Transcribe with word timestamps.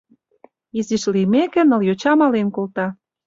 Изиш 0.77 1.03
лиймеке, 1.13 1.61
ныл 1.69 1.81
йолташ 1.87 2.13
мален 2.19 2.47
колта. 2.55 2.85